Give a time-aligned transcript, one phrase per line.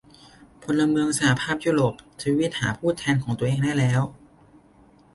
[0.63, 4.01] พลเมืองสหภาพยุโรป ทวีตหาผู้แทนของตัวเองได้แล้ว